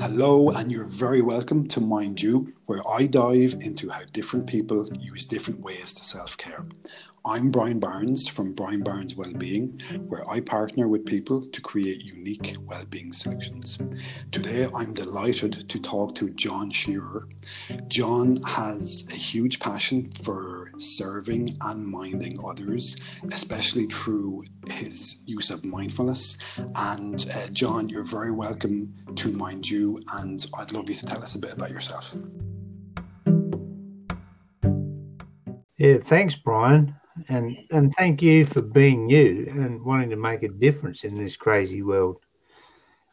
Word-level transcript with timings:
Hello, 0.00 0.48
and 0.48 0.72
you're 0.72 0.86
very 0.86 1.20
welcome 1.20 1.68
to 1.68 1.78
Mind 1.78 2.22
You, 2.22 2.54
where 2.64 2.80
I 2.88 3.04
dive 3.04 3.56
into 3.60 3.90
how 3.90 4.00
different 4.12 4.46
people 4.46 4.88
use 4.96 5.26
different 5.26 5.60
ways 5.60 5.92
to 5.92 6.02
self 6.02 6.38
care. 6.38 6.64
I'm 7.22 7.50
Brian 7.50 7.78
Barnes 7.78 8.26
from 8.26 8.54
Brian 8.54 8.82
Barnes 8.82 9.14
Wellbeing, 9.14 9.78
where 10.08 10.22
I 10.30 10.40
partner 10.40 10.88
with 10.88 11.04
people 11.04 11.42
to 11.42 11.60
create 11.60 12.02
unique 12.02 12.56
well-being 12.66 13.12
solutions. 13.12 13.78
Today, 14.32 14.70
I'm 14.74 14.94
delighted 14.94 15.68
to 15.68 15.78
talk 15.78 16.14
to 16.14 16.30
John 16.30 16.70
Shearer. 16.70 17.28
John 17.88 18.36
has 18.44 19.06
a 19.10 19.16
huge 19.16 19.60
passion 19.60 20.10
for 20.22 20.59
serving 20.80 21.56
and 21.60 21.86
minding 21.86 22.38
others, 22.44 22.96
especially 23.32 23.86
through 23.86 24.44
his 24.68 25.22
use 25.26 25.50
of 25.50 25.64
mindfulness. 25.64 26.38
And 26.74 27.24
uh, 27.34 27.46
John, 27.48 27.88
you're 27.88 28.04
very 28.04 28.32
welcome 28.32 28.94
to 29.16 29.30
Mind 29.30 29.68
You, 29.68 30.02
and 30.14 30.44
I'd 30.58 30.72
love 30.72 30.88
you 30.88 30.94
to 30.96 31.06
tell 31.06 31.22
us 31.22 31.34
a 31.34 31.38
bit 31.38 31.52
about 31.52 31.70
yourself. 31.70 32.16
Yeah, 35.78 35.98
thanks, 35.98 36.34
Brian 36.34 36.94
and 37.28 37.56
and 37.70 37.94
thank 37.96 38.22
you 38.22 38.46
for 38.46 38.62
being 38.62 39.08
you 39.08 39.46
and 39.50 39.84
wanting 39.84 40.10
to 40.10 40.16
make 40.16 40.42
a 40.42 40.48
difference 40.48 41.04
in 41.04 41.16
this 41.16 41.36
crazy 41.36 41.82
world. 41.82 42.18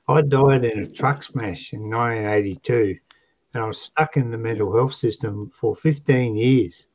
I 0.07 0.21
died 0.21 0.63
in 0.63 0.83
a 0.83 0.89
truck 0.89 1.23
smash 1.23 1.73
in 1.73 1.89
1982, 1.89 2.97
and 3.53 3.63
I 3.63 3.67
was 3.67 3.81
stuck 3.81 4.15
in 4.15 4.31
the 4.31 4.37
mental 4.37 4.73
health 4.73 4.93
system 4.93 5.51
for 5.59 5.75
15 5.75 6.35
years. 6.35 6.87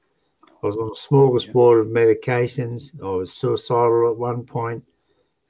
I 0.62 0.68
was 0.68 0.76
on 0.76 0.88
a 0.88 0.94
smorgasbord 0.94 1.80
of 1.80 1.88
medications. 1.88 2.92
I 3.02 3.10
was 3.16 3.32
suicidal 3.32 4.10
at 4.10 4.16
one 4.16 4.44
point, 4.44 4.84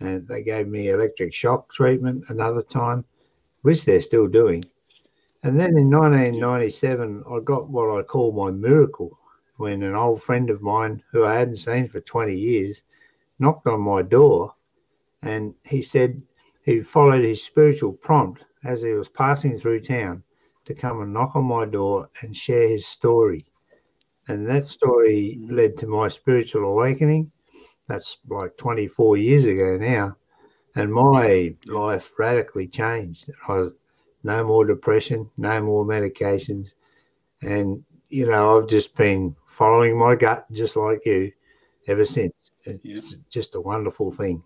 and 0.01 0.27
they 0.27 0.43
gave 0.43 0.69
me 0.69 0.89
electric 0.89 1.35
shock 1.35 1.71
treatment 1.71 2.25
another 2.29 2.63
time, 2.63 3.05
which 3.61 3.85
they're 3.85 4.01
still 4.01 4.27
doing. 4.27 4.65
And 5.43 5.59
then 5.59 5.77
in 5.77 5.91
1997, 5.91 7.25
I 7.29 7.41
got 7.41 7.69
what 7.69 7.91
I 7.91 8.03
call 8.03 8.33
my 8.33 8.51
miracle 8.51 9.19
when 9.57 9.83
an 9.83 9.95
old 9.95 10.23
friend 10.23 10.49
of 10.49 10.63
mine 10.63 11.03
who 11.13 11.25
I 11.25 11.35
hadn't 11.35 11.57
seen 11.57 11.89
for 11.89 12.01
20 12.01 12.35
years 12.35 12.83
knocked 13.39 13.67
on 13.67 13.81
my 13.81 14.03
door 14.03 14.55
and 15.21 15.55
he 15.65 15.83
said 15.83 16.23
he 16.65 16.81
followed 16.81 17.25
his 17.25 17.45
spiritual 17.45 17.93
prompt 17.93 18.45
as 18.65 18.83
he 18.83 18.93
was 18.93 19.09
passing 19.09 19.59
through 19.59 19.81
town 19.81 20.23
to 20.65 20.75
come 20.75 21.03
and 21.03 21.13
knock 21.13 21.37
on 21.37 21.45
my 21.45 21.65
door 21.65 22.09
and 22.23 22.37
share 22.37 22.69
his 22.69 22.87
story. 22.87 23.45
And 24.29 24.49
that 24.49 24.67
story 24.67 25.39
led 25.41 25.77
to 25.79 25.87
my 25.87 26.09
spiritual 26.09 26.65
awakening. 26.65 27.31
That's 27.89 28.19
like 28.29 28.57
24 28.57 29.17
years 29.17 29.45
ago 29.45 29.77
now. 29.77 30.17
And 30.75 30.93
my 30.93 31.55
life 31.67 32.11
radically 32.19 32.69
changed. 32.69 33.31
I 33.49 33.53
was 33.53 33.75
no 34.23 34.45
more 34.45 34.65
depression, 34.65 35.29
no 35.37 35.61
more 35.61 35.85
medications. 35.85 36.75
And, 37.43 37.85
you 38.09 38.27
know, 38.27 38.59
I've 38.59 38.69
just 38.69 38.95
been 38.95 39.37
following 39.49 39.99
my 39.99 40.15
gut 40.15 40.51
just 40.53 40.77
like 40.77 41.05
you 41.05 41.33
ever 41.89 42.05
since. 42.05 42.53
It's 42.65 42.85
yeah. 42.85 43.19
just 43.31 43.55
a 43.55 43.61
wonderful 43.61 44.13
thing. 44.13 44.43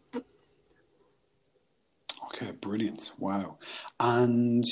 Okay, 2.26 2.50
brilliant. 2.60 3.12
Wow. 3.18 3.58
And 4.00 4.64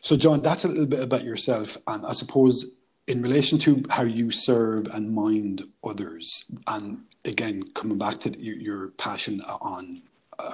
so, 0.00 0.16
John, 0.16 0.42
that's 0.42 0.64
a 0.64 0.68
little 0.68 0.86
bit 0.86 1.02
about 1.02 1.24
yourself. 1.24 1.76
And 1.86 2.04
I 2.04 2.12
suppose 2.12 2.72
in 3.10 3.22
relation 3.22 3.58
to 3.58 3.82
how 3.90 4.04
you 4.04 4.30
serve 4.30 4.86
and 4.94 5.12
mind 5.12 5.64
others, 5.82 6.48
and 6.68 7.02
again, 7.24 7.64
coming 7.74 7.98
back 7.98 8.18
to 8.18 8.38
your 8.38 8.90
passion 8.90 9.40
on 9.60 10.02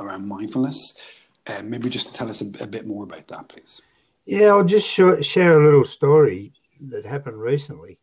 around 0.00 0.26
mindfulness, 0.26 1.20
uh, 1.48 1.60
maybe 1.62 1.90
just 1.90 2.14
tell 2.14 2.30
us 2.30 2.40
a, 2.40 2.46
a, 2.64 2.66
bit 2.66 2.86
more 2.86 3.04
about 3.04 3.28
that, 3.28 3.46
please. 3.48 3.82
Yeah, 4.24 4.48
I'll 4.48 4.64
just 4.64 4.88
share 4.88 5.60
a 5.60 5.64
little 5.64 5.84
story 5.84 6.52
that 6.88 7.04
happened 7.04 7.38
recently. 7.38 7.98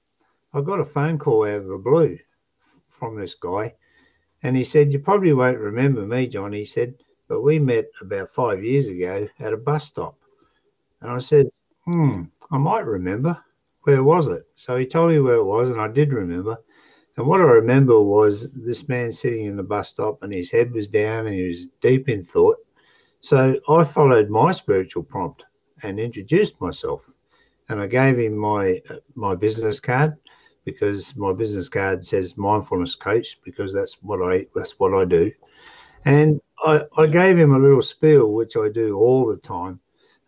I 0.53 0.61
got 0.61 0.79
a 0.79 0.85
phone 0.85 1.17
call 1.17 1.47
out 1.47 1.55
of 1.55 1.67
the 1.67 1.77
blue 1.77 2.19
from 2.91 3.19
this 3.19 3.33
guy, 3.33 3.73
and 4.43 4.55
he 4.55 4.63
said, 4.63 4.93
You 4.93 4.99
probably 4.99 5.33
won't 5.33 5.57
remember 5.57 6.05
me, 6.05 6.27
John. 6.27 6.53
He 6.53 6.65
said, 6.65 6.93
But 7.27 7.41
we 7.41 7.57
met 7.57 7.89
about 8.01 8.35
five 8.35 8.63
years 8.63 8.87
ago 8.87 9.27
at 9.39 9.53
a 9.53 9.57
bus 9.57 9.85
stop. 9.85 10.15
And 11.01 11.09
I 11.09 11.19
said, 11.19 11.49
Hmm, 11.85 12.25
I 12.51 12.59
might 12.59 12.85
remember. 12.85 13.43
Where 13.83 14.03
was 14.03 14.27
it? 14.27 14.43
So 14.55 14.77
he 14.77 14.85
told 14.85 15.11
me 15.11 15.19
where 15.19 15.35
it 15.35 15.43
was, 15.43 15.69
and 15.69 15.79
I 15.79 15.87
did 15.87 16.13
remember. 16.13 16.57
And 17.17 17.27
what 17.27 17.41
I 17.41 17.45
remember 17.45 18.01
was 18.01 18.51
this 18.53 18.87
man 18.87 19.13
sitting 19.13 19.45
in 19.45 19.55
the 19.57 19.63
bus 19.63 19.89
stop, 19.89 20.23
and 20.23 20.33
his 20.33 20.51
head 20.51 20.71
was 20.71 20.87
down, 20.87 21.27
and 21.27 21.35
he 21.35 21.47
was 21.47 21.67
deep 21.81 22.09
in 22.09 22.23
thought. 22.23 22.57
So 23.21 23.59
I 23.69 23.83
followed 23.83 24.29
my 24.29 24.51
spiritual 24.51 25.03
prompt 25.03 25.43
and 25.83 25.99
introduced 25.99 26.59
myself, 26.59 27.01
and 27.69 27.79
I 27.79 27.87
gave 27.87 28.17
him 28.17 28.35
my 28.37 28.81
my 29.15 29.35
business 29.35 29.79
card 29.79 30.15
because 30.65 31.15
my 31.15 31.33
business 31.33 31.69
card 31.69 32.05
says 32.05 32.37
mindfulness 32.37 32.95
coach 32.95 33.39
because 33.43 33.73
that's 33.73 33.95
what 34.01 34.21
I 34.21 34.47
that's 34.55 34.79
what 34.79 34.93
I 34.93 35.05
do. 35.05 35.31
And 36.05 36.41
I, 36.65 36.83
I 36.97 37.07
gave 37.07 37.37
him 37.37 37.53
a 37.53 37.59
little 37.59 37.81
spiel, 37.81 38.31
which 38.33 38.57
I 38.57 38.69
do 38.69 38.97
all 38.97 39.25
the 39.27 39.37
time, 39.37 39.79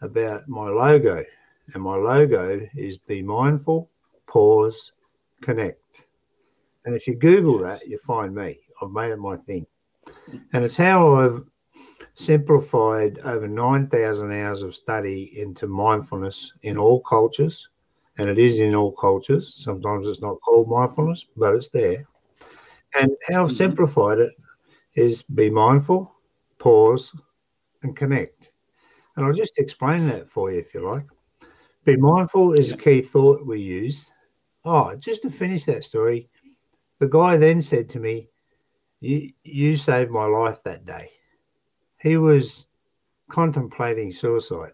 about 0.01 0.47
my 0.47 0.69
logo. 0.69 1.23
And 1.73 1.83
my 1.83 1.95
logo 1.95 2.61
is 2.75 2.97
be 2.97 3.21
mindful, 3.21 3.89
pause, 4.27 4.93
connect. 5.41 6.03
And 6.85 6.95
if 6.95 7.07
you 7.07 7.15
Google 7.15 7.57
that, 7.59 7.85
you 7.87 7.97
find 8.05 8.33
me. 8.33 8.59
I've 8.81 8.91
made 8.91 9.11
it 9.11 9.17
my 9.17 9.37
thing. 9.37 9.65
And 10.53 10.63
it's 10.63 10.77
how 10.77 11.15
I've 11.15 11.43
simplified 12.13 13.19
over 13.19 13.47
9,000 13.47 14.31
hours 14.31 14.61
of 14.61 14.75
study 14.75 15.33
into 15.35 15.67
mindfulness 15.67 16.53
in 16.61 16.77
all 16.77 17.01
cultures 17.01 17.69
and 18.17 18.29
it 18.29 18.39
is 18.39 18.59
in 18.59 18.75
all 18.75 18.91
cultures. 18.91 19.55
Sometimes 19.59 20.07
it's 20.07 20.21
not 20.21 20.39
called 20.41 20.69
mindfulness, 20.69 21.25
but 21.35 21.53
it's 21.53 21.69
there. 21.69 22.05
And 22.93 23.11
how 23.27 23.43
I've 23.43 23.49
mm-hmm. 23.49 23.55
simplified 23.55 24.19
it 24.19 24.33
is 24.95 25.23
be 25.23 25.49
mindful, 25.49 26.13
pause, 26.59 27.11
and 27.83 27.95
connect. 27.95 28.51
And 29.15 29.25
I'll 29.25 29.33
just 29.33 29.57
explain 29.57 30.07
that 30.07 30.29
for 30.29 30.51
you 30.51 30.59
if 30.59 30.73
you 30.73 30.89
like. 30.89 31.05
Be 31.85 31.95
mindful 31.97 32.53
is 32.53 32.71
a 32.71 32.77
key 32.77 33.01
thought 33.01 33.45
we 33.45 33.61
use. 33.61 34.11
Oh, 34.65 34.95
just 34.95 35.21
to 35.21 35.29
finish 35.29 35.65
that 35.65 35.83
story, 35.83 36.29
the 36.99 37.07
guy 37.07 37.37
then 37.37 37.61
said 37.61 37.89
to 37.89 37.99
me, 37.99 38.27
You, 39.01 39.31
you 39.43 39.77
saved 39.77 40.09
my 40.09 40.25
life 40.25 40.63
that 40.63 40.85
day. 40.85 41.11
He 42.01 42.17
was 42.17 42.65
contemplating 43.29 44.11
suicide. 44.11 44.73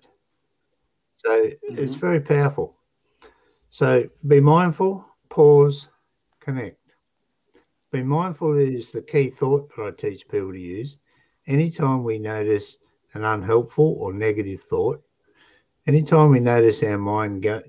So 1.15 1.29
mm-hmm. 1.29 1.77
it's 1.77 1.95
very 1.95 2.21
powerful. 2.21 2.77
So 3.69 4.05
be 4.27 4.39
mindful, 4.39 5.05
pause, 5.29 5.89
connect. 6.39 6.95
Be 7.91 8.03
mindful 8.03 8.57
is 8.57 8.91
the 8.91 9.01
key 9.01 9.29
thought 9.29 9.69
that 9.75 9.83
I 9.83 9.91
teach 9.91 10.27
people 10.29 10.53
to 10.53 10.59
use. 10.59 10.97
Anytime 11.45 12.05
we 12.05 12.19
notice 12.19 12.77
an 13.13 13.25
unhelpful 13.25 13.97
or 13.99 14.13
negative 14.13 14.61
thought, 14.61 15.03
anytime 15.87 16.29
we 16.29 16.39
notice 16.39 16.83
our 16.83 16.97
mind 16.97 17.43
go, 17.43 17.61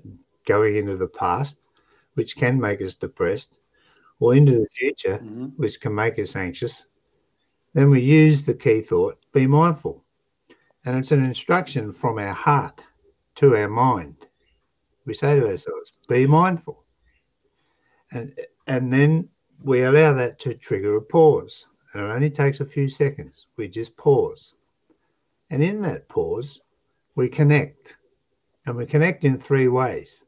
going 0.45 0.75
into 0.75 0.97
the 0.97 1.07
past, 1.07 1.57
which 2.15 2.35
can 2.35 2.59
make 2.59 2.81
us 2.81 2.95
depressed, 2.95 3.59
or 4.19 4.35
into 4.35 4.53
the 4.53 4.67
future, 4.73 5.17
mm-hmm. 5.17 5.45
which 5.57 5.81
can 5.81 5.93
make 5.93 6.19
us 6.19 6.35
anxious, 6.35 6.85
then 7.73 7.89
we 7.89 8.01
use 8.01 8.43
the 8.43 8.53
key 8.53 8.81
thought, 8.81 9.17
be 9.33 9.47
mindful. 9.47 10.03
And 10.85 10.97
it's 10.97 11.11
an 11.11 11.23
instruction 11.23 11.93
from 11.93 12.19
our 12.19 12.33
heart 12.33 12.85
to 13.35 13.55
our 13.55 13.69
mind 13.69 14.27
we 15.05 15.13
say 15.13 15.35
to 15.35 15.47
ourselves, 15.47 15.91
be 16.07 16.25
mindful. 16.25 16.83
And, 18.11 18.33
and 18.67 18.91
then 18.91 19.29
we 19.63 19.83
allow 19.83 20.13
that 20.13 20.39
to 20.39 20.53
trigger 20.53 20.95
a 20.95 21.01
pause. 21.01 21.65
And 21.93 22.03
it 22.03 22.07
only 22.07 22.29
takes 22.29 22.59
a 22.59 22.65
few 22.65 22.89
seconds. 22.89 23.47
We 23.57 23.67
just 23.67 23.95
pause. 23.97 24.53
And 25.49 25.61
in 25.61 25.81
that 25.81 26.07
pause, 26.09 26.61
we 27.15 27.29
connect. 27.29 27.97
And 28.65 28.77
we 28.77 28.85
connect 28.85 29.25
in 29.25 29.37
three 29.37 29.67
ways. 29.67 30.23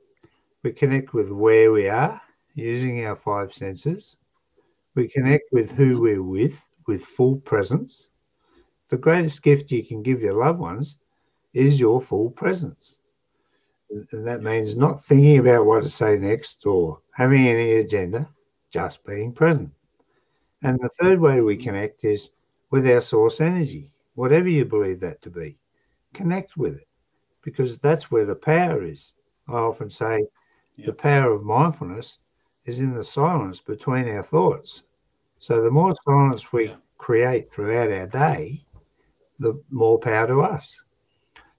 We 0.63 0.73
connect 0.73 1.13
with 1.13 1.29
where 1.29 1.71
we 1.71 1.87
are 1.87 2.21
using 2.53 3.05
our 3.05 3.15
five 3.15 3.53
senses. 3.53 4.17
We 4.93 5.07
connect 5.07 5.45
with 5.53 5.71
who 5.71 6.01
we're 6.01 6.23
with, 6.23 6.61
with 6.85 7.05
full 7.05 7.37
presence. 7.37 8.09
The 8.89 8.97
greatest 8.97 9.41
gift 9.41 9.71
you 9.71 9.85
can 9.85 10.03
give 10.03 10.21
your 10.21 10.33
loved 10.33 10.59
ones 10.59 10.97
is 11.53 11.79
your 11.79 12.01
full 12.01 12.29
presence. 12.29 12.99
And 14.11 14.27
that 14.27 14.43
means 14.43 14.75
not 14.75 15.05
thinking 15.05 15.39
about 15.39 15.65
what 15.65 15.83
to 15.83 15.89
say 15.89 16.17
next 16.17 16.65
or 16.65 16.99
having 17.11 17.47
any 17.47 17.73
agenda, 17.73 18.27
just 18.69 19.05
being 19.05 19.31
present. 19.31 19.71
And 20.61 20.77
the 20.79 20.89
third 20.89 21.21
way 21.21 21.39
we 21.39 21.55
connect 21.55 22.03
is 22.03 22.31
with 22.69 22.85
our 22.87 23.01
source 23.01 23.39
energy, 23.39 23.93
whatever 24.15 24.49
you 24.49 24.65
believe 24.65 24.99
that 25.01 25.21
to 25.21 25.29
be. 25.29 25.57
Connect 26.13 26.57
with 26.57 26.77
it 26.77 26.87
because 27.45 27.77
that's 27.77 28.09
where 28.09 28.25
the 28.25 28.35
power 28.35 28.83
is. 28.83 29.13
I 29.47 29.53
often 29.53 29.89
say 29.91 30.25
yep. 30.75 30.87
the 30.87 30.93
power 30.93 31.31
of 31.31 31.43
mindfulness 31.43 32.17
is 32.65 32.79
in 32.79 32.91
the 32.91 33.03
silence 33.03 33.61
between 33.61 34.09
our 34.09 34.23
thoughts. 34.23 34.81
So 35.37 35.61
the 35.61 35.69
more 35.69 35.93
silence 36.05 36.51
we 36.51 36.75
create 36.97 37.53
throughout 37.53 37.91
our 37.91 38.07
day, 38.07 38.61
the 39.37 39.61
more 39.69 39.99
power 39.99 40.25
to 40.25 40.41
us. 40.41 40.81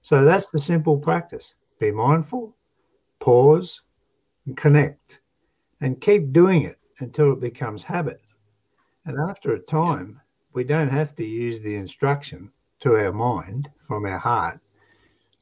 So 0.02 0.24
that's 0.24 0.50
the 0.50 0.58
simple 0.58 0.98
practice. 0.98 1.54
Be 1.78 1.92
mindful, 1.92 2.56
pause, 3.20 3.82
and 4.46 4.56
connect, 4.56 5.20
and 5.80 6.00
keep 6.00 6.32
doing 6.32 6.62
it 6.62 6.78
until 6.98 7.32
it 7.32 7.40
becomes 7.40 7.84
habit. 7.84 8.20
And 9.04 9.16
after 9.30 9.52
a 9.52 9.60
time, 9.60 10.20
we 10.52 10.64
don't 10.64 10.88
have 10.88 11.14
to 11.14 11.24
use 11.24 11.60
the 11.60 11.76
instruction 11.76 12.50
to 12.80 12.96
our 12.96 13.12
mind 13.12 13.68
from 13.86 14.04
our 14.04 14.18
heart 14.18 14.58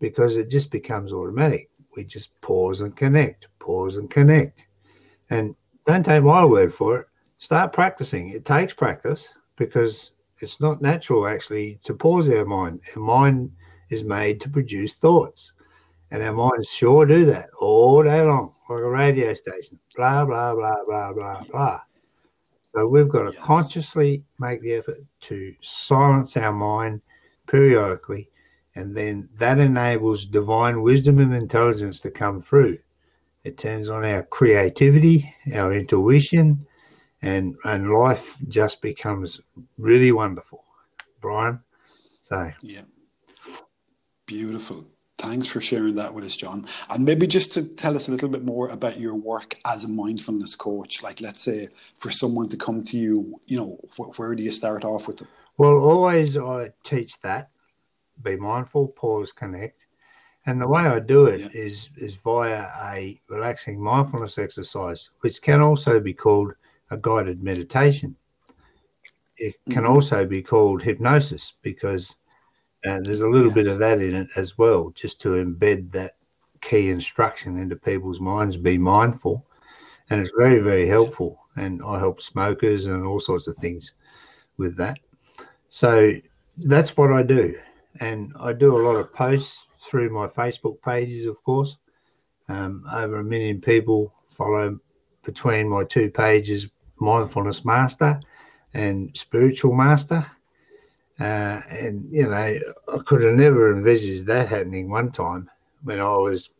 because 0.01 0.37
it 0.37 0.51
just 0.51 0.71
becomes 0.71 1.13
automatic. 1.13 1.71
We 1.97 2.05
just 2.05 2.31
pause 2.41 2.81
and 2.81 2.97
connect, 2.97 3.47
pause 3.59 3.97
and 3.97 4.11
connect. 4.11 4.65
And 5.31 5.55
don't 5.87 6.05
take 6.05 6.23
my 6.23 6.45
word 6.45 6.75
for 6.75 7.01
it. 7.01 7.07
Start 7.39 7.73
practicing. 7.73 8.31
It 8.31 8.45
takes 8.45 8.73
practice 8.73 9.29
because 9.57 10.11
it's 10.41 10.61
not 10.61 10.83
natural 10.83 11.27
actually 11.27 11.79
to 11.85 11.95
pause 11.95 12.29
our 12.29 12.45
mind. 12.45 12.81
Our 12.97 13.03
mind 13.03 13.53
is 13.91 14.03
made 14.03 14.41
to 14.41 14.49
produce 14.49 14.95
thoughts. 14.95 15.53
And 16.11 16.23
our 16.23 16.33
minds 16.33 16.69
sure 16.69 17.07
do 17.07 17.25
that 17.27 17.51
all 17.59 18.03
day 18.03 18.23
long, 18.23 18.55
like 18.69 18.81
a 18.81 18.89
radio 18.89 19.35
station. 19.35 19.79
Blah, 19.97 20.25
blah, 20.25 20.55
blah, 20.55 20.85
blah, 20.87 21.13
blah, 21.13 21.43
blah. 21.51 21.81
So 22.75 22.87
we've 22.91 23.09
got 23.09 23.23
to 23.23 23.33
yes. 23.33 23.43
consciously 23.43 24.25
make 24.39 24.61
the 24.61 24.75
effort 24.75 24.99
to 25.23 25.55
silence 25.61 26.37
our 26.37 26.53
mind 26.53 27.01
periodically. 27.47 28.29
And 28.77 28.95
then 28.97 29.29
that 29.39 29.59
enables 29.59 30.27
divine 30.27 30.83
wisdom 30.83 31.21
and 31.21 31.35
intelligence 31.35 32.01
to 32.01 32.11
come 32.11 32.43
through. 32.43 32.79
It 33.45 33.59
turns 33.59 33.89
on 33.89 34.05
our 34.05 34.23
creativity, 34.25 35.35
our 35.55 35.73
intuition, 35.75 36.67
and 37.23 37.57
and 37.65 37.91
life 37.91 38.37
just 38.49 38.81
becomes 38.81 39.41
really 39.79 40.13
wonderful, 40.13 40.65
Brian. 41.21 41.61
So 42.21 42.51
yeah, 42.63 42.83
beautiful. 44.27 44.87
Thanks 45.19 45.47
for 45.47 45.61
sharing 45.61 45.95
that 45.95 46.13
with 46.13 46.25
us, 46.25 46.35
John. 46.35 46.67
And 46.91 47.05
maybe 47.05 47.27
just 47.27 47.53
to 47.53 47.63
tell 47.63 47.97
us 47.97 48.09
a 48.09 48.11
little 48.11 48.29
bit 48.29 48.45
more 48.45 48.69
about 48.69 48.99
your 48.99 49.15
work 49.15 49.57
as 49.65 49.85
a 49.85 49.89
mindfulness 49.89 50.57
coach. 50.57 51.03
Like, 51.03 51.21
let's 51.21 51.41
say 51.41 51.69
for 51.99 52.11
someone 52.11 52.49
to 52.49 52.57
come 52.57 52.83
to 52.85 52.99
you, 52.99 53.41
you 53.47 53.57
know, 53.57 53.79
wh- 53.97 54.19
where 54.19 54.35
do 54.35 54.43
you 54.43 54.51
start 54.51 54.85
off 54.85 55.07
with 55.07 55.19
them? 55.19 55.29
Well, 55.57 55.79
always 55.79 56.37
I 56.37 56.73
teach 56.83 57.21
that 57.21 57.51
be 58.23 58.37
mindful, 58.37 58.89
pause, 58.89 59.33
connect. 59.33 59.87
And 60.47 60.61
the 60.61 60.69
way 60.69 60.83
I 60.83 61.01
do 61.01 61.27
it 61.27 61.41
yeah. 61.41 61.49
is 61.53 61.89
is 61.97 62.17
via 62.17 62.67
a 62.83 63.21
relaxing 63.29 63.81
mindfulness 63.81 64.39
exercise, 64.39 65.11
which 65.21 65.41
can 65.41 65.61
also 65.61 66.01
be 66.01 66.13
called 66.13 66.53
a 66.91 66.99
guided 66.99 67.43
meditation. 67.43 68.15
It 69.39 69.55
can 69.71 69.83
mm-hmm. 69.83 69.93
also 69.93 70.25
be 70.27 70.43
called 70.43 70.83
hypnosis 70.83 71.55
because 71.63 72.15
uh, 72.87 73.01
there's 73.03 73.23
a 73.23 73.29
little 73.29 73.47
yes. 73.47 73.55
bit 73.55 73.67
of 73.67 73.79
that 73.79 74.01
in 74.01 74.15
it 74.15 74.29
as 74.37 74.59
well, 74.59 74.93
just 74.95 75.21
to 75.23 75.31
embed 75.31 75.91
that 75.93 76.17
key 76.61 76.91
instruction 76.91 77.57
into 77.59 77.77
people's 77.77 78.21
minds. 78.21 78.57
Be 78.57 78.77
mindful, 78.77 79.47
and 80.11 80.21
it's 80.21 80.33
very 80.37 80.61
very 80.61 80.87
helpful. 80.87 81.39
And 81.57 81.83
I 81.83 81.99
help 81.99 82.21
smokers 82.21 82.87
and 82.87 83.05
all 83.07 83.21
sorts 83.21 83.47
of 83.47 83.57
things 83.57 83.93
with 84.59 84.77
that. 84.77 84.99
So 85.69 86.13
that's 86.59 86.97
what 86.97 87.13
I 87.13 87.23
do, 87.23 87.59
and 88.01 88.33
I 88.39 88.53
do 88.53 88.77
a 88.77 88.83
lot 88.83 88.97
of 88.97 89.13
posts 89.13 89.65
through 89.89 90.11
my 90.11 90.27
Facebook 90.27 90.81
pages, 90.83 91.25
of 91.25 91.43
course. 91.45 91.77
Um, 92.49 92.85
over 92.93 93.19
a 93.19 93.25
million 93.25 93.61
people 93.61 94.13
follow 94.37 94.79
between 95.25 95.69
my 95.69 95.85
two 95.85 96.11
pages, 96.11 96.67
Mindfulness 97.01 97.65
Master 97.65 98.21
and 98.75 99.17
Spiritual 99.17 99.73
Master. 99.73 100.27
Uh, 101.19 101.61
and, 101.71 102.07
you 102.11 102.25
know, 102.25 102.33
I 102.33 102.61
could 103.07 103.23
have 103.23 103.35
never 103.35 103.73
envisaged 103.73 104.27
that 104.27 104.49
happening 104.49 104.91
one 104.91 105.13
time 105.13 105.49
when 105.85 106.01
I 106.01 106.17
was 106.17 106.51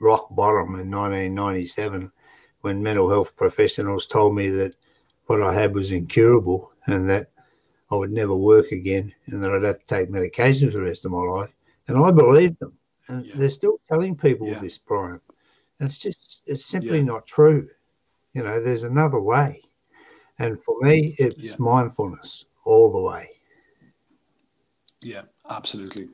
rock 0.00 0.28
bottom 0.34 0.78
in 0.78 0.90
1997 0.90 2.10
when 2.60 2.82
mental 2.82 3.10
health 3.10 3.36
professionals 3.36 4.06
told 4.06 4.34
me 4.34 4.48
that 4.48 4.74
what 5.26 5.42
I 5.42 5.52
had 5.52 5.74
was 5.74 5.92
incurable 5.92 6.72
and 6.86 7.08
that 7.10 7.30
I 7.94 7.96
would 7.96 8.10
never 8.10 8.34
work 8.34 8.72
again 8.72 9.14
and 9.28 9.42
that 9.42 9.52
I'd 9.52 9.62
have 9.62 9.78
to 9.78 9.86
take 9.86 10.10
medication 10.10 10.68
for 10.68 10.78
the 10.78 10.82
rest 10.82 11.04
of 11.04 11.12
my 11.12 11.20
life. 11.20 11.50
And 11.86 11.96
I 11.96 12.10
believed 12.10 12.58
them. 12.58 12.72
And 13.06 13.24
yeah. 13.24 13.34
they're 13.36 13.48
still 13.48 13.78
telling 13.88 14.16
people 14.16 14.48
yeah. 14.48 14.58
this, 14.58 14.78
Brian. 14.78 15.20
And 15.78 15.88
it's 15.88 16.00
just, 16.00 16.42
it's 16.46 16.64
simply 16.66 16.98
yeah. 16.98 17.04
not 17.04 17.24
true. 17.26 17.68
You 18.32 18.42
know, 18.42 18.60
there's 18.60 18.82
another 18.82 19.20
way. 19.20 19.62
And 20.40 20.60
for 20.60 20.76
me, 20.80 21.14
it's 21.18 21.60
mindfulness 21.60 22.46
all 22.64 22.90
the 22.90 22.98
way. 22.98 23.28
Yeah, 25.02 25.22
absolutely. 25.48 26.08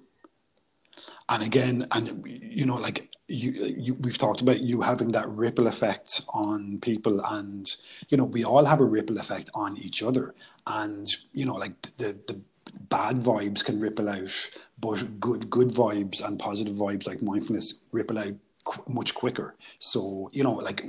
And 1.30 1.42
again, 1.42 1.86
and 1.92 2.22
you 2.26 2.66
know, 2.66 2.76
like 2.76 3.09
you, 3.30 3.52
you, 3.76 3.94
we've 3.94 4.18
talked 4.18 4.40
about 4.40 4.60
you 4.60 4.80
having 4.82 5.08
that 5.08 5.28
ripple 5.28 5.66
effect 5.66 6.22
on 6.34 6.78
people, 6.80 7.20
and 7.24 7.70
you 8.08 8.16
know, 8.16 8.24
we 8.24 8.44
all 8.44 8.64
have 8.64 8.80
a 8.80 8.84
ripple 8.84 9.18
effect 9.18 9.50
on 9.54 9.76
each 9.78 10.02
other. 10.02 10.34
And 10.66 11.06
you 11.32 11.44
know, 11.44 11.54
like 11.54 11.80
the 11.96 12.16
the 12.26 12.40
bad 12.88 13.20
vibes 13.20 13.64
can 13.64 13.80
ripple 13.80 14.08
out, 14.08 14.50
but 14.78 15.20
good 15.20 15.50
good 15.50 15.68
vibes 15.68 16.24
and 16.24 16.38
positive 16.38 16.74
vibes 16.74 17.06
like 17.06 17.22
mindfulness 17.22 17.80
ripple 17.92 18.18
out 18.18 18.34
qu- 18.64 18.82
much 18.92 19.14
quicker. 19.14 19.56
So 19.78 20.30
you 20.32 20.42
know, 20.44 20.54
like 20.54 20.86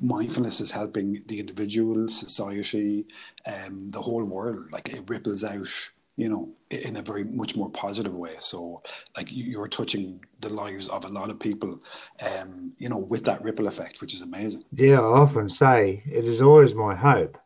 mindfulness 0.00 0.60
is 0.60 0.70
helping 0.70 1.22
the 1.26 1.40
individual, 1.40 2.08
society, 2.08 3.06
um, 3.46 3.88
the 3.90 4.00
whole 4.00 4.24
world. 4.24 4.70
Like 4.72 4.88
it 4.88 5.08
ripples 5.08 5.44
out 5.44 5.68
you 6.18 6.28
know, 6.28 6.48
in 6.70 6.96
a 6.96 7.02
very 7.02 7.22
much 7.22 7.54
more 7.54 7.70
positive 7.70 8.12
way. 8.12 8.34
So, 8.40 8.82
like 9.16 9.28
you're 9.30 9.68
touching 9.68 10.20
the 10.40 10.52
lives 10.52 10.88
of 10.88 11.04
a 11.04 11.08
lot 11.08 11.30
of 11.30 11.38
people, 11.38 11.80
um, 12.20 12.72
you 12.76 12.88
know, 12.88 12.98
with 12.98 13.24
that 13.24 13.42
ripple 13.42 13.68
effect, 13.68 14.00
which 14.00 14.12
is 14.12 14.22
amazing. 14.22 14.64
Yeah, 14.72 15.00
I 15.00 15.04
often 15.04 15.48
say 15.48 16.02
it 16.10 16.26
is 16.26 16.42
always 16.42 16.74
my 16.74 16.94
hope 16.94 17.38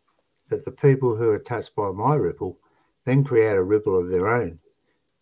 that 0.49 0.65
the 0.65 0.71
people 0.71 1.15
who 1.15 1.29
are 1.29 1.39
touched 1.39 1.77
by 1.77 1.91
my 1.91 2.15
ripple 2.15 2.59
then 3.05 3.23
create 3.23 3.57
a 3.57 3.63
ripple 3.63 3.99
of 3.99 4.09
their 4.09 4.27
own. 4.29 4.59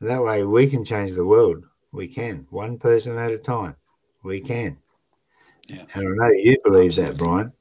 That 0.00 0.22
way, 0.22 0.44
we 0.44 0.68
can 0.68 0.84
change 0.84 1.12
the 1.14 1.26
world. 1.26 1.64
We 1.92 2.06
can, 2.06 2.46
one 2.50 2.78
person 2.78 3.18
at 3.18 3.32
a 3.32 3.38
time. 3.38 3.74
We 4.22 4.40
can. 4.40 4.78
Yeah. 5.66 5.84
And 5.94 6.06
I 6.06 6.26
know 6.26 6.32
you 6.32 6.56
believe 6.62 6.92
Absolutely. 6.92 7.16
that, 7.16 7.18
Brian. 7.18 7.52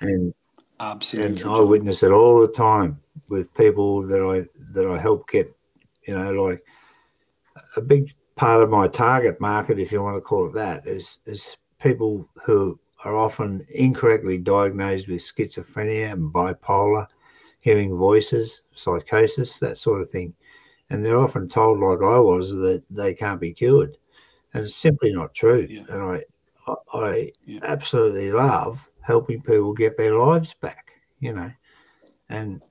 And 0.00 0.34
Absolutely. 0.80 1.42
And 1.42 1.50
I 1.50 1.60
witness 1.60 2.02
it 2.02 2.12
all 2.12 2.40
the 2.40 2.48
time 2.48 2.98
with 3.28 3.52
people 3.54 4.02
that 4.02 4.22
I 4.22 4.46
that 4.72 4.86
I 4.86 4.98
help 4.98 5.28
get, 5.30 5.54
you 6.06 6.16
know, 6.16 6.32
like 6.32 6.64
a 7.76 7.80
big 7.80 8.12
part 8.36 8.62
of 8.62 8.70
my 8.70 8.86
target 8.88 9.40
market, 9.40 9.78
if 9.78 9.90
you 9.90 10.02
want 10.02 10.16
to 10.16 10.20
call 10.20 10.46
it 10.46 10.54
that, 10.54 10.86
is 10.86 11.18
is 11.26 11.56
people 11.80 12.28
who 12.44 12.78
are 13.04 13.16
often 13.16 13.66
incorrectly 13.70 14.38
diagnosed 14.38 15.08
with 15.08 15.20
schizophrenia 15.20 16.12
and 16.12 16.32
bipolar, 16.32 17.06
hearing 17.60 17.96
voices, 17.96 18.62
psychosis, 18.74 19.58
that 19.58 19.78
sort 19.78 20.00
of 20.00 20.10
thing. 20.10 20.34
And 20.90 21.04
they're 21.04 21.18
often 21.18 21.48
told, 21.48 21.80
like 21.80 22.00
I 22.00 22.18
was, 22.18 22.52
that 22.52 22.82
they 22.90 23.14
can't 23.14 23.40
be 23.40 23.52
cured. 23.52 23.96
And 24.54 24.64
it's 24.64 24.74
simply 24.74 25.12
not 25.12 25.34
true. 25.34 25.66
Yeah. 25.68 25.84
And 25.88 26.02
I 26.02 26.22
I, 26.66 26.74
I 26.92 27.32
yeah. 27.44 27.60
absolutely 27.62 28.32
love 28.32 28.86
helping 29.06 29.40
people 29.40 29.72
get 29.72 29.96
their 29.96 30.14
lives 30.14 30.54
back, 30.54 30.92
you 31.20 31.32
know, 31.32 31.50
and 32.28 32.62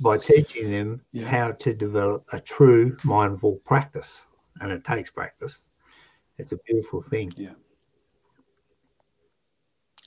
by 0.00 0.18
teaching 0.18 0.70
them 0.70 1.00
yeah. 1.12 1.26
how 1.26 1.52
to 1.52 1.72
develop 1.72 2.24
a 2.32 2.40
true 2.40 2.96
mindful 3.04 3.56
practice. 3.64 4.26
And 4.60 4.70
it 4.70 4.84
takes 4.84 5.10
practice. 5.10 5.62
It's 6.38 6.52
a 6.52 6.58
beautiful 6.66 7.02
thing. 7.02 7.32
Yeah. 7.36 7.54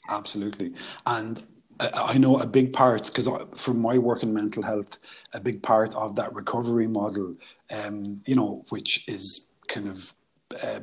Absolutely. 0.09 0.73
And 1.05 1.43
I 1.79 2.17
know 2.17 2.37
a 2.37 2.45
big 2.45 2.71
part 2.73 3.07
because 3.07 3.27
from 3.55 3.79
my 3.79 3.97
work 3.97 4.21
in 4.21 4.33
mental 4.33 4.61
health, 4.61 4.99
a 5.33 5.39
big 5.39 5.63
part 5.63 5.95
of 5.95 6.15
that 6.17 6.33
recovery 6.33 6.87
model, 6.87 7.35
um, 7.71 8.21
you 8.25 8.35
know, 8.35 8.63
which 8.69 9.07
is 9.07 9.53
kind 9.67 9.87
of 9.87 10.13
uh, 10.63 10.81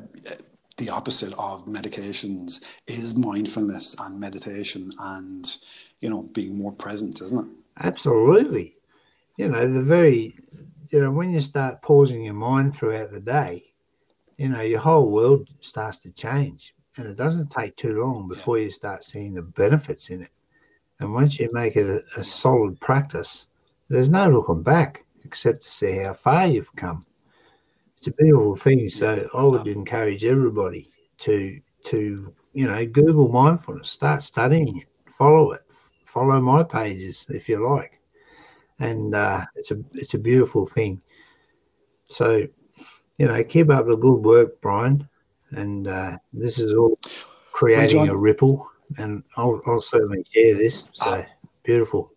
the 0.80 0.88
opposite 0.88 1.34
of 1.34 1.66
medications 1.66 2.64
is 2.86 3.14
mindfulness 3.14 3.94
and 4.00 4.18
meditation 4.18 4.90
and 4.98 5.58
you 6.00 6.08
know 6.08 6.22
being 6.22 6.56
more 6.56 6.72
present 6.72 7.20
isn't 7.20 7.38
it? 7.38 7.84
Absolutely. 7.84 8.76
You 9.36 9.48
know 9.48 9.70
the 9.70 9.82
very 9.82 10.38
you 10.88 11.00
know 11.00 11.10
when 11.10 11.30
you 11.30 11.40
start 11.40 11.82
pausing 11.82 12.24
your 12.24 12.34
mind 12.34 12.74
throughout 12.74 13.12
the 13.12 13.20
day 13.20 13.72
you 14.38 14.48
know 14.48 14.62
your 14.62 14.80
whole 14.80 15.10
world 15.10 15.48
starts 15.60 15.98
to 15.98 16.10
change 16.12 16.74
and 16.96 17.06
it 17.06 17.16
doesn't 17.16 17.50
take 17.50 17.76
too 17.76 18.02
long 18.02 18.26
before 18.26 18.56
yeah. 18.58 18.64
you 18.64 18.70
start 18.70 19.04
seeing 19.04 19.34
the 19.34 19.42
benefits 19.42 20.08
in 20.08 20.22
it. 20.22 20.30
And 20.98 21.12
once 21.14 21.38
you 21.38 21.46
make 21.52 21.76
it 21.76 22.04
a, 22.16 22.20
a 22.20 22.24
solid 22.24 22.80
practice 22.80 23.48
there's 23.90 24.08
no 24.08 24.30
looking 24.30 24.62
back 24.62 25.04
except 25.26 25.62
to 25.62 25.70
see 25.70 25.98
how 25.98 26.14
far 26.14 26.46
you've 26.46 26.74
come 26.74 27.02
it's 28.00 28.08
a 28.08 28.12
beautiful 28.12 28.56
thing. 28.56 28.88
So 28.88 29.28
I 29.34 29.44
would 29.44 29.66
encourage 29.66 30.24
everybody 30.24 30.90
to 31.18 31.60
to 31.84 32.34
you 32.54 32.66
know 32.66 32.86
Google 32.86 33.28
mindfulness, 33.28 33.90
start 33.90 34.22
studying 34.24 34.78
it, 34.78 34.88
follow 35.18 35.52
it, 35.52 35.60
follow 36.06 36.40
my 36.40 36.62
pages 36.62 37.26
if 37.28 37.48
you 37.48 37.68
like, 37.68 38.00
and 38.78 39.14
uh, 39.14 39.44
it's 39.54 39.70
a 39.70 39.78
it's 39.92 40.14
a 40.14 40.18
beautiful 40.18 40.66
thing. 40.66 41.02
So 42.10 42.46
you 43.18 43.26
know, 43.28 43.44
keep 43.44 43.68
up 43.68 43.86
the 43.86 43.96
good 43.96 44.24
work, 44.24 44.60
Brian. 44.62 45.06
And 45.50 45.86
uh, 45.86 46.16
this 46.32 46.58
is 46.58 46.72
all 46.72 46.98
creating 47.52 47.98
well, 47.98 48.06
John, 48.06 48.14
a 48.14 48.18
ripple, 48.18 48.70
and 48.96 49.22
I'll, 49.36 49.60
I'll 49.66 49.82
certainly 49.82 50.24
share 50.32 50.54
this. 50.54 50.86
So 50.94 51.10
uh, 51.10 51.24
beautiful. 51.62 52.12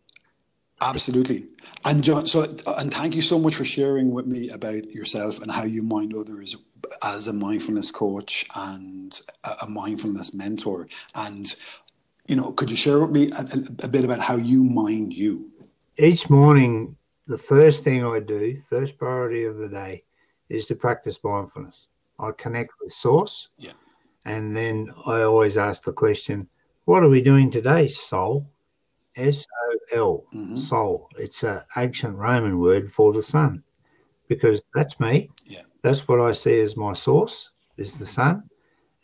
Absolutely. 0.83 1.47
And 1.85 2.03
John, 2.03 2.25
so 2.25 2.43
and 2.67 2.93
thank 2.93 3.15
you 3.15 3.21
so 3.21 3.39
much 3.39 3.55
for 3.55 3.65
sharing 3.65 4.11
with 4.11 4.25
me 4.25 4.49
about 4.49 4.89
yourself 4.91 5.41
and 5.41 5.51
how 5.51 5.63
you 5.63 5.81
mind 5.81 6.13
others 6.13 6.55
as 7.03 7.27
a 7.27 7.33
mindfulness 7.33 7.91
coach 7.91 8.45
and 8.55 9.19
a 9.61 9.67
mindfulness 9.67 10.33
mentor. 10.33 10.87
And 11.15 11.53
you 12.25 12.35
know, 12.35 12.51
could 12.51 12.69
you 12.69 12.75
share 12.77 12.99
with 12.99 13.11
me 13.11 13.31
a, 13.31 13.45
a 13.83 13.87
bit 13.87 14.05
about 14.05 14.19
how 14.19 14.35
you 14.35 14.63
mind 14.63 15.13
you? 15.13 15.51
Each 15.97 16.29
morning, 16.29 16.95
the 17.27 17.37
first 17.37 17.83
thing 17.83 18.05
I 18.05 18.19
do, 18.19 18.61
first 18.69 18.97
priority 18.97 19.45
of 19.45 19.57
the 19.57 19.67
day, 19.67 20.03
is 20.49 20.65
to 20.67 20.75
practice 20.75 21.19
mindfulness. 21.23 21.87
I 22.19 22.31
connect 22.31 22.71
with 22.81 22.93
source. 22.93 23.49
Yeah. 23.57 23.73
And 24.25 24.55
then 24.55 24.89
I 25.05 25.23
always 25.23 25.57
ask 25.57 25.83
the 25.83 25.91
question, 25.91 26.47
what 26.85 27.03
are 27.03 27.09
we 27.09 27.21
doing 27.21 27.51
today, 27.51 27.89
Sol? 27.89 28.45
S 29.15 29.45
O 29.65 29.77
L, 29.91 30.23
mm-hmm. 30.33 30.55
Sol. 30.55 31.09
It's 31.17 31.43
an 31.43 31.61
ancient 31.77 32.17
Roman 32.17 32.59
word 32.59 32.91
for 32.91 33.13
the 33.13 33.23
sun 33.23 33.63
because 34.27 34.61
that's 34.73 34.99
me. 34.99 35.29
Yeah. 35.45 35.61
That's 35.81 36.07
what 36.07 36.21
I 36.21 36.31
see 36.31 36.59
as 36.61 36.77
my 36.77 36.93
source, 36.93 37.51
is 37.77 37.93
the 37.93 38.05
sun. 38.05 38.43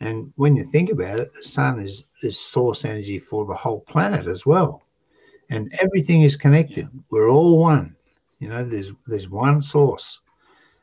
And 0.00 0.32
when 0.36 0.56
you 0.56 0.64
think 0.64 0.90
about 0.90 1.20
it, 1.20 1.30
the 1.34 1.42
sun 1.42 1.78
is, 1.78 2.06
is 2.22 2.38
source 2.38 2.84
energy 2.84 3.18
for 3.18 3.44
the 3.44 3.54
whole 3.54 3.80
planet 3.80 4.26
as 4.26 4.46
well. 4.46 4.82
And 5.50 5.72
everything 5.80 6.22
is 6.22 6.36
connected. 6.36 6.88
Yeah. 6.92 7.00
We're 7.10 7.28
all 7.28 7.58
one. 7.58 7.96
You 8.38 8.48
know, 8.48 8.64
there's 8.64 8.92
there's 9.06 9.28
one 9.28 9.60
source. 9.60 10.20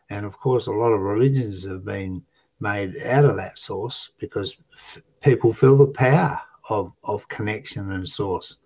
And 0.09 0.25
of 0.25 0.37
course, 0.39 0.67
a 0.67 0.71
lot 0.71 0.91
of 0.91 1.01
religions 1.01 1.65
have 1.65 1.83
been 1.83 2.23
made 2.59 2.95
out 3.03 3.25
of 3.25 3.35
that 3.37 3.57
source 3.57 4.11
because 4.19 4.55
f- 4.73 5.01
people 5.21 5.51
feel 5.51 5.75
the 5.77 5.87
power 5.87 6.39
of, 6.69 6.91
of 7.03 7.27
connection 7.27 7.91
and 7.91 8.07
source. 8.07 8.57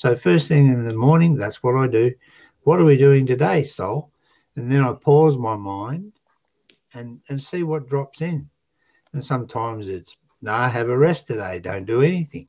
So, 0.00 0.16
first 0.16 0.48
thing 0.48 0.68
in 0.68 0.86
the 0.86 0.94
morning, 0.94 1.34
that's 1.34 1.62
what 1.62 1.76
I 1.76 1.86
do. 1.86 2.14
What 2.62 2.80
are 2.80 2.86
we 2.86 2.96
doing 2.96 3.26
today, 3.26 3.64
Sol? 3.64 4.10
And 4.56 4.72
then 4.72 4.82
I 4.82 4.94
pause 4.94 5.36
my 5.36 5.56
mind 5.56 6.14
and, 6.94 7.20
and 7.28 7.42
see 7.42 7.64
what 7.64 7.86
drops 7.86 8.22
in. 8.22 8.48
And 9.12 9.22
sometimes 9.22 9.88
it's, 9.88 10.16
no, 10.40 10.52
nah, 10.52 10.70
have 10.70 10.88
a 10.88 10.96
rest 10.96 11.26
today, 11.26 11.58
don't 11.58 11.84
do 11.84 12.00
anything. 12.00 12.48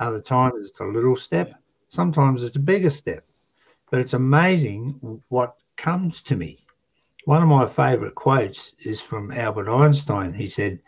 Other 0.00 0.20
times 0.20 0.68
it's 0.68 0.80
a 0.80 0.84
little 0.84 1.16
step. 1.16 1.54
Sometimes 1.88 2.44
it's 2.44 2.56
a 2.56 2.60
bigger 2.60 2.90
step. 2.90 3.24
But 3.90 4.00
it's 4.00 4.12
amazing 4.12 5.22
what 5.30 5.56
comes 5.78 6.20
to 6.24 6.36
me 6.36 6.58
one 7.24 7.42
of 7.42 7.48
my 7.48 7.66
favourite 7.68 8.16
quotes 8.16 8.74
is 8.84 9.00
from 9.00 9.32
Albert 9.32 9.70
Einstein. 9.70 10.34
He 10.34 10.48
said, 10.48 10.80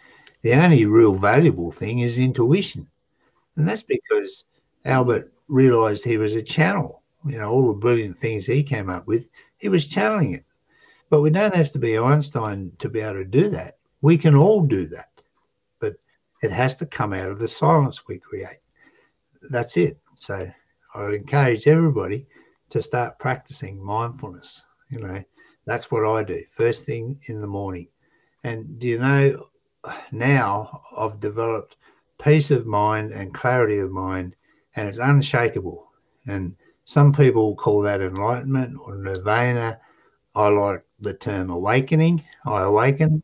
The 0.42 0.52
only 0.52 0.84
real 0.84 1.14
valuable 1.14 1.72
thing 1.72 2.00
is 2.00 2.18
intuition. 2.18 2.88
And 3.56 3.66
that's 3.66 3.84
because 3.84 4.44
Albert 4.84 5.32
realised 5.48 6.04
he 6.04 6.18
was 6.18 6.34
a 6.34 6.42
channel. 6.42 7.02
You 7.26 7.38
know, 7.38 7.48
all 7.50 7.68
the 7.68 7.78
brilliant 7.78 8.18
things 8.18 8.46
he 8.46 8.62
came 8.62 8.90
up 8.90 9.06
with, 9.06 9.28
he 9.58 9.68
was 9.68 9.86
channeling 9.86 10.34
it. 10.34 10.44
But 11.10 11.20
we 11.20 11.30
don't 11.30 11.54
have 11.54 11.72
to 11.72 11.78
be 11.78 11.98
Einstein 11.98 12.72
to 12.78 12.88
be 12.88 13.00
able 13.00 13.14
to 13.14 13.24
do 13.24 13.48
that. 13.50 13.78
We 14.02 14.18
can 14.18 14.34
all 14.34 14.62
do 14.62 14.86
that. 14.88 15.10
But 15.80 15.94
it 16.42 16.50
has 16.50 16.76
to 16.76 16.86
come 16.86 17.12
out 17.12 17.30
of 17.30 17.38
the 17.38 17.48
silence 17.48 18.06
we 18.06 18.18
create. 18.18 18.58
That's 19.50 19.76
it. 19.76 19.98
So 20.16 20.50
I 20.94 21.04
would 21.04 21.14
encourage 21.14 21.66
everybody 21.66 22.26
to 22.70 22.82
start 22.82 23.18
practicing 23.18 23.82
mindfulness. 23.82 24.62
You 24.90 25.00
know, 25.00 25.22
that's 25.66 25.90
what 25.90 26.04
I 26.06 26.22
do 26.22 26.42
first 26.56 26.84
thing 26.84 27.20
in 27.28 27.40
the 27.40 27.46
morning. 27.46 27.88
And 28.42 28.78
do 28.78 28.86
you 28.86 28.98
know, 28.98 29.48
now 30.12 30.82
I've 30.96 31.20
developed 31.20 31.76
peace 32.22 32.50
of 32.50 32.66
mind 32.66 33.12
and 33.12 33.34
clarity 33.34 33.78
of 33.78 33.90
mind, 33.90 34.34
and 34.76 34.88
it's 34.88 34.98
unshakable. 34.98 35.90
And 36.26 36.56
some 36.84 37.12
people 37.12 37.54
call 37.56 37.80
that 37.82 38.00
enlightenment 38.00 38.76
or 38.80 38.96
nirvana. 38.96 39.78
I 40.34 40.48
like 40.48 40.84
the 41.00 41.14
term 41.14 41.50
awakening. 41.50 42.24
I 42.44 42.62
awaken, 42.62 43.22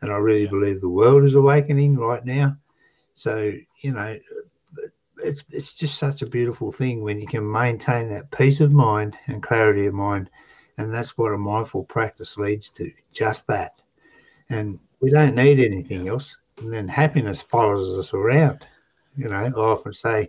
and 0.00 0.12
I 0.12 0.16
really 0.16 0.46
believe 0.46 0.80
the 0.80 0.88
world 0.88 1.24
is 1.24 1.34
awakening 1.34 1.96
right 1.96 2.24
now. 2.24 2.56
So, 3.14 3.52
you 3.80 3.92
know, 3.92 4.18
it's 5.18 5.44
it's 5.50 5.72
just 5.74 5.98
such 5.98 6.22
a 6.22 6.26
beautiful 6.26 6.72
thing 6.72 7.02
when 7.02 7.20
you 7.20 7.26
can 7.26 7.50
maintain 7.50 8.08
that 8.10 8.30
peace 8.30 8.60
of 8.60 8.72
mind 8.72 9.16
and 9.26 9.42
clarity 9.42 9.86
of 9.86 9.94
mind 9.94 10.30
and 10.78 10.92
that's 10.92 11.16
what 11.18 11.32
a 11.32 11.38
mindful 11.38 11.84
practice 11.84 12.36
leads 12.36 12.70
to 12.70 12.90
just 13.12 13.46
that. 13.46 13.72
And 14.48 14.78
we 15.00 15.10
don't 15.10 15.34
need 15.34 15.60
anything 15.60 16.08
else. 16.08 16.36
And 16.60 16.72
then 16.72 16.88
happiness 16.88 17.42
follows 17.42 17.98
us 17.98 18.12
around. 18.14 18.66
You 19.16 19.28
know, 19.28 19.36
I 19.36 19.50
often 19.50 19.92
say 19.92 20.28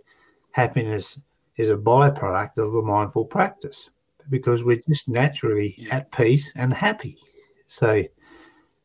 happiness 0.54 1.18
is 1.56 1.68
a 1.68 1.76
byproduct 1.76 2.58
of 2.58 2.74
a 2.76 2.82
mindful 2.82 3.24
practice 3.24 3.90
because 4.30 4.62
we're 4.62 4.80
just 4.88 5.08
naturally 5.08 5.74
yeah. 5.76 5.96
at 5.96 6.12
peace 6.12 6.52
and 6.54 6.72
happy. 6.72 7.18
So, 7.66 8.04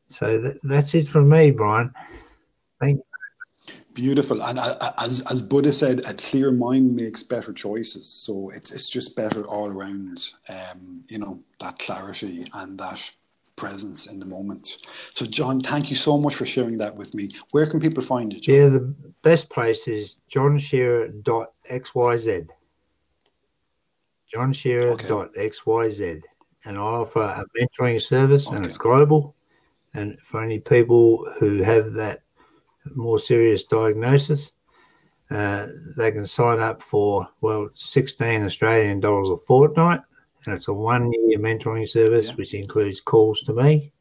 so 0.07 0.39
that, 0.39 0.59
that's 0.63 0.95
it 0.95 1.07
from 1.07 1.29
me, 1.29 1.51
Brian. 1.51 1.93
Thank 2.81 2.97
you. 2.97 3.03
Beautiful, 3.93 4.41
and 4.41 4.57
uh, 4.57 4.77
uh, 4.81 4.93
as 4.97 5.19
as 5.29 5.43
Buddha 5.43 5.71
said, 5.71 6.03
a 6.05 6.13
clear 6.15 6.51
mind 6.51 6.95
makes 6.95 7.21
better 7.21 7.53
choices. 7.53 8.09
So 8.09 8.49
it's 8.49 8.71
it's 8.71 8.89
just 8.89 9.15
better 9.15 9.43
all 9.47 9.67
around. 9.67 10.31
Um, 10.47 11.03
you 11.07 11.19
know 11.19 11.43
that 11.59 11.77
clarity 11.77 12.47
and 12.53 12.79
that 12.79 13.11
presence 13.59 14.07
in 14.07 14.19
the 14.19 14.25
moment. 14.25 14.77
So, 15.11 15.25
John, 15.25 15.59
thank 15.59 15.89
you 15.89 15.95
so 15.95 16.17
much 16.17 16.33
for 16.33 16.45
sharing 16.45 16.77
that 16.77 16.95
with 16.95 17.13
me. 17.13 17.27
Where 17.51 17.67
can 17.67 17.79
people 17.79 18.01
find 18.01 18.33
you? 18.33 18.39
John? 18.39 18.55
Yeah, 18.55 18.67
the 18.69 18.95
best 19.21 19.49
place 19.49 19.87
is 19.87 20.15
johnshearer.xyz. 21.69 22.47
johnshearer.xyz. 24.33 26.01
Okay. 26.01 26.21
And 26.65 26.77
I 26.77 26.81
offer 26.81 27.21
a 27.21 27.45
mentoring 27.57 28.01
service, 28.01 28.47
okay. 28.47 28.57
and 28.57 28.65
it's 28.65 28.77
global. 28.77 29.35
And 29.93 30.19
for 30.19 30.43
any 30.43 30.59
people 30.59 31.31
who 31.39 31.63
have 31.63 31.93
that 31.93 32.21
more 32.95 33.17
serious 33.17 33.63
diagnosis, 33.63 34.51
uh, 35.31 35.67
they 35.95 36.11
can 36.11 36.27
sign 36.27 36.59
up 36.59 36.81
for, 36.81 37.27
well, 37.41 37.69
16 37.73 38.43
Australian 38.43 38.99
dollars 38.99 39.29
a 39.29 39.37
fortnight. 39.37 40.01
And 40.45 40.55
it's 40.55 40.67
a 40.67 40.73
one 40.73 41.11
year 41.11 41.39
mentoring 41.39 41.87
service, 41.87 42.29
yeah. 42.29 42.35
which 42.35 42.53
includes 42.53 43.01
calls 43.01 43.41
to 43.41 43.53
me 43.53 43.91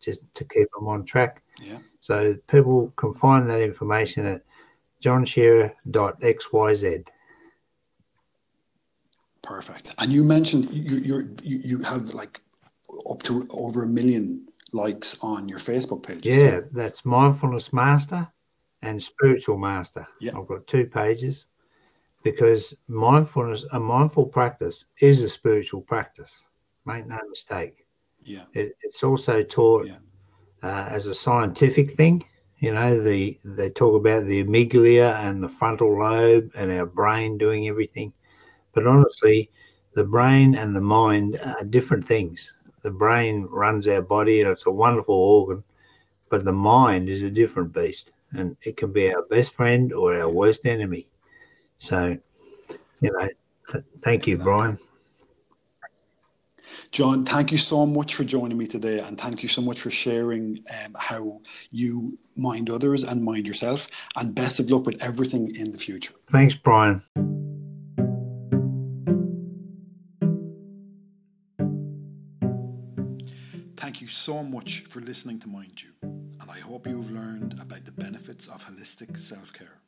just 0.00 0.32
to 0.34 0.44
keep 0.44 0.68
them 0.72 0.88
on 0.88 1.04
track. 1.04 1.42
Yeah. 1.62 1.78
So 2.00 2.34
people 2.48 2.92
can 2.96 3.14
find 3.14 3.48
that 3.50 3.60
information 3.60 4.26
at 4.26 4.42
johnshearer.xyz. 5.00 7.08
Perfect. 9.42 9.94
And 9.98 10.12
you 10.12 10.22
mentioned 10.22 10.72
you 10.72 10.98
you 10.98 11.36
you 11.42 11.78
have 11.78 12.14
like 12.14 12.40
up 13.10 13.22
to 13.22 13.46
over 13.50 13.82
a 13.82 13.86
million 13.86 14.46
likes 14.72 15.18
on 15.22 15.48
your 15.48 15.58
Facebook 15.58 16.02
page. 16.02 16.26
Yeah, 16.26 16.60
that's 16.72 17.04
Mindfulness 17.04 17.72
Master 17.72 18.28
and 18.82 19.02
Spiritual 19.02 19.58
Master. 19.58 20.06
Yeah. 20.20 20.32
I've 20.36 20.46
got 20.46 20.66
two 20.66 20.86
pages 20.86 21.46
because 22.22 22.74
mindfulness, 22.88 23.64
a 23.72 23.80
mindful 23.80 24.26
practice 24.26 24.84
is 25.00 25.22
a 25.22 25.28
spiritual 25.28 25.82
practice. 25.82 26.48
Make 26.84 27.06
no 27.06 27.18
mistake. 27.28 27.86
Yeah. 28.22 28.44
It, 28.52 28.72
it's 28.82 29.02
also 29.02 29.42
taught 29.42 29.86
yeah. 29.86 29.96
uh, 30.62 30.88
as 30.90 31.06
a 31.06 31.14
scientific 31.14 31.92
thing. 31.92 32.24
You 32.60 32.74
know, 32.74 33.02
the 33.02 33.38
they 33.44 33.70
talk 33.70 33.94
about 33.96 34.26
the 34.26 34.44
amygdala 34.44 35.14
and 35.26 35.42
the 35.42 35.48
frontal 35.48 35.98
lobe 35.98 36.50
and 36.56 36.70
our 36.72 36.86
brain 36.86 37.38
doing 37.38 37.68
everything. 37.68 38.12
But 38.74 38.86
honestly, 38.86 39.50
the 39.94 40.04
brain 40.04 40.54
and 40.54 40.76
the 40.76 40.80
mind 40.80 41.38
are 41.44 41.64
different 41.64 42.06
things 42.06 42.54
the 42.82 42.90
brain 42.90 43.46
runs 43.50 43.88
our 43.88 44.02
body 44.02 44.40
and 44.40 44.50
it's 44.50 44.66
a 44.66 44.70
wonderful 44.70 45.14
organ, 45.14 45.64
but 46.30 46.44
the 46.44 46.52
mind 46.52 47.08
is 47.08 47.22
a 47.22 47.30
different 47.30 47.72
beast 47.72 48.12
and 48.32 48.56
it 48.62 48.76
can 48.76 48.92
be 48.92 49.12
our 49.12 49.22
best 49.30 49.52
friend 49.54 49.92
or 49.92 50.14
our 50.14 50.28
worst 50.30 50.66
enemy. 50.66 51.06
So, 51.76 52.16
you 53.00 53.10
know, 53.12 53.28
th- 53.70 53.84
thank 54.02 54.26
you. 54.26 54.38
Brian. 54.38 54.78
John, 56.90 57.24
thank 57.24 57.52
you 57.52 57.58
so 57.58 57.86
much 57.86 58.14
for 58.14 58.24
joining 58.24 58.58
me 58.58 58.66
today, 58.66 59.00
and 59.00 59.18
thank 59.18 59.42
you 59.42 59.48
so 59.48 59.62
much 59.62 59.80
for 59.80 59.90
sharing 59.90 60.58
um, 60.84 60.94
how 60.98 61.40
you 61.70 62.18
mind 62.36 62.70
others 62.70 63.04
and 63.04 63.22
mind 63.22 63.46
yourself. 63.46 63.88
And 64.16 64.34
best 64.34 64.60
of 64.60 64.70
luck 64.70 64.86
with 64.86 65.02
everything 65.02 65.54
in 65.54 65.70
the 65.72 65.78
future. 65.78 66.14
Thanks, 66.32 66.54
Brian. 66.54 67.02
Thank 73.76 74.02
you 74.02 74.08
so 74.08 74.42
much 74.42 74.80
for 74.80 75.00
listening 75.00 75.40
to 75.40 75.48
Mind 75.48 75.82
You, 75.82 75.90
and 76.02 76.50
I 76.50 76.60
hope 76.60 76.86
you've 76.86 77.10
learned 77.10 77.58
about 77.60 77.84
the 77.84 77.92
benefits 77.92 78.46
of 78.46 78.64
holistic 78.64 79.18
self 79.18 79.52
care. 79.52 79.80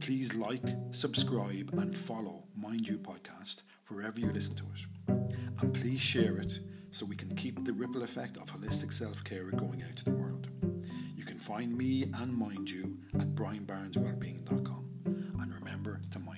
Please 0.00 0.34
like, 0.34 0.64
subscribe, 0.92 1.70
and 1.74 1.96
follow 1.96 2.44
Mind 2.56 2.88
You 2.88 2.98
podcast 2.98 3.62
wherever 3.88 4.18
you 4.18 4.30
listen 4.30 4.54
to 4.56 4.64
it 4.64 4.91
and 5.62 5.72
please 5.72 6.00
share 6.00 6.38
it 6.38 6.58
so 6.90 7.06
we 7.06 7.16
can 7.16 7.34
keep 7.36 7.64
the 7.64 7.72
ripple 7.72 8.02
effect 8.02 8.36
of 8.36 8.52
holistic 8.52 8.92
self 8.92 9.22
care 9.24 9.44
going 9.44 9.82
out 9.82 9.96
to 9.96 10.04
the 10.04 10.10
world. 10.10 10.48
You 11.16 11.24
can 11.24 11.38
find 11.38 11.76
me 11.76 12.10
and 12.14 12.36
Mind 12.36 12.68
You 12.68 12.98
at 13.14 13.34
brianbarneswellbeing.com 13.34 14.88
and 15.40 15.54
remember 15.54 16.00
to 16.10 16.18
mind. 16.18 16.31